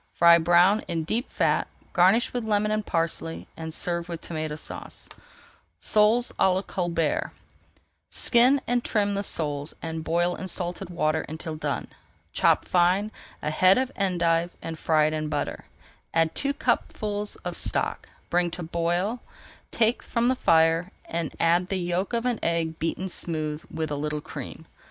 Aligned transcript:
Fry 0.15 0.39
brown 0.39 0.79
in 0.87 1.03
deep 1.03 1.29
fat, 1.29 1.67
garnish 1.93 2.33
with 2.33 2.43
lemon 2.43 2.71
and 2.71 2.83
parsley, 2.83 3.47
and 3.55 3.71
serve 3.71 4.09
with 4.09 4.19
Tomato 4.19 4.55
Sauce. 4.55 5.07
[Page 5.07 5.15
385] 5.79 5.83
SOLES 5.91 6.31
À 6.39 6.55
LA 6.55 6.61
COLBERT 6.63 7.31
Skin 8.09 8.61
and 8.65 8.83
trim 8.83 9.13
the 9.13 9.21
soles 9.21 9.75
and 9.79 10.03
boil 10.03 10.35
in 10.35 10.47
salted 10.47 10.89
water 10.89 11.21
until 11.29 11.55
done. 11.55 11.87
Chop 12.33 12.65
fine 12.65 13.11
a 13.43 13.51
head 13.51 13.77
of 13.77 13.91
endive 13.95 14.55
and 14.59 14.79
fry 14.79 15.05
it 15.05 15.13
in 15.13 15.29
butter. 15.29 15.65
Add 16.15 16.33
two 16.33 16.53
cupfuls 16.55 17.35
of 17.45 17.55
stock, 17.59 18.09
bring 18.31 18.49
to 18.49 18.63
the 18.63 18.67
boil, 18.69 19.19
take 19.69 20.01
from 20.01 20.29
the 20.29 20.35
fire, 20.35 20.91
and 21.05 21.35
add 21.39 21.69
the 21.69 21.77
yolk 21.77 22.13
of 22.13 22.25
an 22.25 22.39
egg 22.41 22.79
beaten 22.79 23.07
smooth 23.07 23.63
with 23.69 23.91
a 23.91 23.95
little 23.95 24.21
cream. 24.21 24.65